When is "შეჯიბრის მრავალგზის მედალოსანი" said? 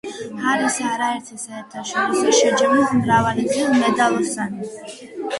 2.37-4.71